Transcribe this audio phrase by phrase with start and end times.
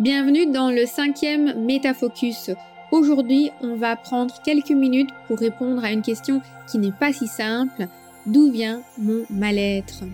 [0.00, 2.52] Bienvenue dans le cinquième Métafocus.
[2.90, 7.26] Aujourd'hui, on va prendre quelques minutes pour répondre à une question qui n'est pas si
[7.26, 7.86] simple.
[8.24, 10.04] D'où vient mon mal-être?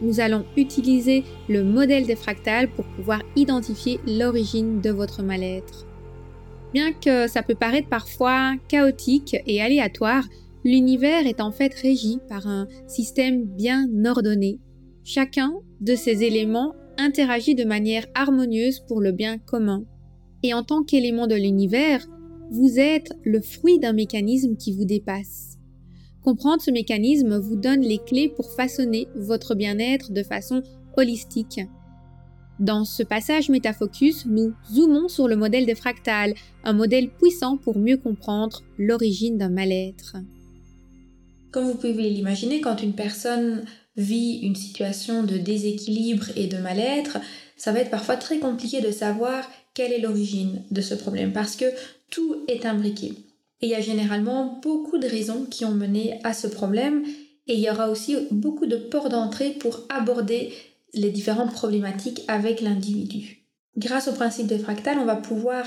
[0.00, 5.84] Nous allons utiliser le modèle des fractales pour pouvoir identifier l'origine de votre mal-être.
[6.72, 10.24] Bien que ça peut paraître parfois chaotique et aléatoire,
[10.64, 14.58] l'univers est en fait régi par un système bien ordonné.
[15.04, 15.52] Chacun
[15.82, 19.84] de ces éléments interagit de manière harmonieuse pour le bien commun.
[20.42, 22.06] Et en tant qu'élément de l'univers,
[22.50, 25.58] vous êtes le fruit d'un mécanisme qui vous dépasse.
[26.22, 30.62] Comprendre ce mécanisme vous donne les clés pour façonner votre bien-être de façon
[30.96, 31.60] holistique.
[32.58, 37.78] Dans ce passage métafocus, nous zoomons sur le modèle des fractales, un modèle puissant pour
[37.78, 40.16] mieux comprendre l'origine d'un mal-être.
[41.52, 43.64] Comme vous pouvez l'imaginer, quand une personne
[43.96, 47.18] vit une situation de déséquilibre et de mal-être,
[47.56, 51.56] ça va être parfois très compliqué de savoir quelle est l'origine de ce problème parce
[51.56, 51.66] que
[52.10, 53.12] tout est imbriqué.
[53.62, 57.04] Et il y a généralement beaucoup de raisons qui ont mené à ce problème
[57.46, 60.52] et il y aura aussi beaucoup de ports d'entrée pour aborder
[60.94, 63.46] les différentes problématiques avec l'individu.
[63.76, 65.66] Grâce au principe de fractal, on va pouvoir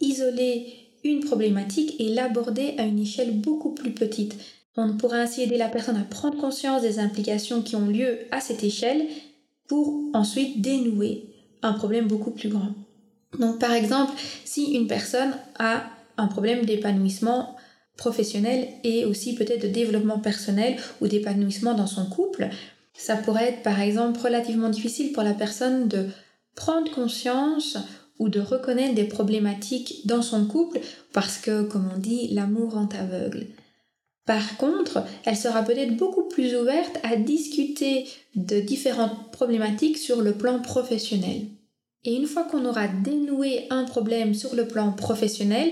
[0.00, 0.66] isoler
[1.04, 4.36] une problématique et l'aborder à une échelle beaucoup plus petite.
[4.76, 8.40] On pourra ainsi aider la personne à prendre conscience des implications qui ont lieu à
[8.40, 9.06] cette échelle
[9.68, 12.72] pour ensuite dénouer un problème beaucoup plus grand.
[13.38, 14.12] Donc par exemple,
[14.44, 15.84] si une personne a
[16.18, 17.56] un problème d'épanouissement
[17.96, 22.48] professionnel et aussi peut-être de développement personnel ou d'épanouissement dans son couple,
[22.94, 26.06] ça pourrait être par exemple relativement difficile pour la personne de
[26.54, 27.78] prendre conscience
[28.18, 30.80] ou de reconnaître des problématiques dans son couple
[31.12, 33.46] parce que, comme on dit, l'amour rend aveugle.
[34.26, 40.32] Par contre, elle sera peut-être beaucoup plus ouverte à discuter de différentes problématiques sur le
[40.32, 41.42] plan professionnel.
[42.04, 45.70] Et une fois qu'on aura dénoué un problème sur le plan professionnel,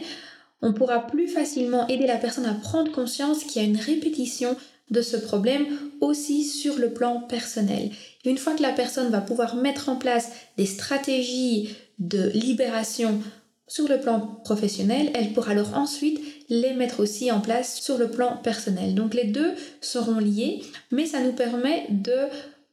[0.63, 4.57] on pourra plus facilement aider la personne à prendre conscience qu'il y a une répétition
[4.91, 5.67] de ce problème
[6.01, 7.91] aussi sur le plan personnel.
[8.25, 13.21] une fois que la personne va pouvoir mettre en place des stratégies de libération
[13.67, 18.11] sur le plan professionnel, elle pourra alors ensuite les mettre aussi en place sur le
[18.11, 18.95] plan personnel.
[18.95, 22.29] Donc les deux seront liés, mais ça nous permet de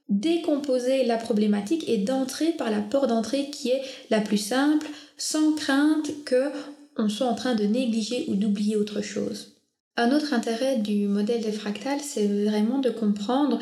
[0.09, 4.87] décomposer la problématique et d'entrer par la porte d'entrée qui est la plus simple,
[5.17, 6.51] sans crainte que
[6.97, 9.55] on soit en train de négliger ou d'oublier autre chose.
[9.97, 13.59] Un autre intérêt du modèle des fractales, c'est vraiment de comprendre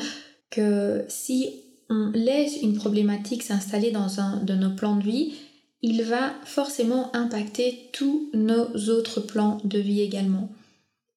[0.50, 1.50] que si
[1.88, 5.34] on laisse une problématique s'installer dans un de nos plans de vie,
[5.82, 10.50] il va forcément impacter tous nos autres plans de vie également.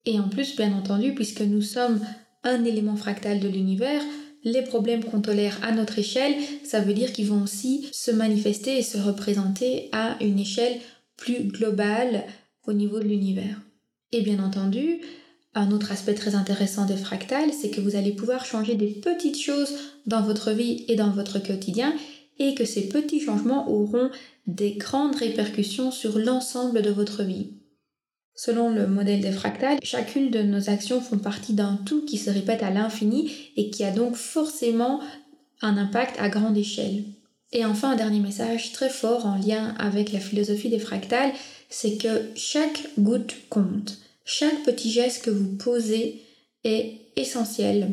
[0.06, 2.00] Et en plus, bien entendu, puisque nous sommes
[2.44, 4.02] un élément fractal de l'univers,
[4.44, 6.36] les problèmes qu'on tolère à notre échelle,
[6.66, 10.80] ça veut dire qu'ils vont aussi se manifester et se représenter à une échelle
[11.16, 12.26] plus globale
[12.68, 13.62] au niveau de l'univers.
[14.12, 15.00] Et bien entendu,
[15.56, 19.40] un autre aspect très intéressant des fractales, c'est que vous allez pouvoir changer des petites
[19.40, 19.74] choses
[20.06, 21.94] dans votre vie et dans votre quotidien
[22.40, 24.10] et que ces petits changements auront
[24.48, 27.54] des grandes répercussions sur l'ensemble de votre vie.
[28.36, 32.32] Selon le modèle des fractales, chacune de nos actions font partie d'un tout qui se
[32.32, 35.00] répète à l'infini et qui a donc forcément
[35.62, 37.04] un impact à grande échelle.
[37.52, 41.32] Et enfin, un dernier message très fort en lien avec la philosophie des fractales,
[41.70, 44.00] c'est que chaque goutte compte.
[44.26, 46.22] Chaque petit geste que vous posez
[46.64, 47.92] est essentiel.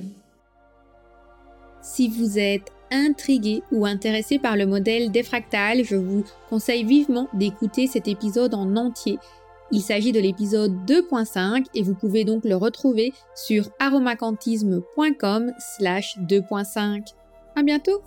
[1.83, 7.28] Si vous êtes intrigué ou intéressé par le modèle des fractales, je vous conseille vivement
[7.33, 9.19] d'écouter cet épisode en entier.
[9.73, 17.15] Il s'agit de l'épisode 2.5 et vous pouvez donc le retrouver sur aromacantisme.com slash 2.5.
[17.56, 18.03] À bientôt!